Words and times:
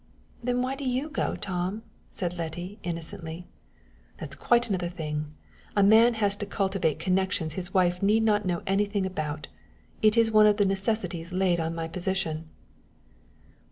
"Then 0.43 0.63
why 0.63 0.73
do 0.73 0.83
you 0.83 1.09
go, 1.11 1.35
Tom?" 1.35 1.83
said 2.09 2.35
Letty, 2.35 2.79
innocently. 2.81 3.45
"That's 4.17 4.33
quite 4.33 4.67
another 4.67 4.89
thing! 4.89 5.31
A 5.75 5.83
man 5.83 6.15
has 6.15 6.35
to 6.37 6.47
cultivate 6.47 6.97
connections 6.97 7.53
his 7.53 7.71
wife 7.71 8.01
need 8.01 8.23
not 8.23 8.43
know 8.43 8.63
anything 8.65 9.05
about. 9.05 9.47
It 10.01 10.17
is 10.17 10.31
one 10.31 10.47
of 10.47 10.57
the 10.57 10.65
necessities 10.65 11.31
laid 11.31 11.59
on 11.59 11.75
my 11.75 11.87
position." 11.87 12.49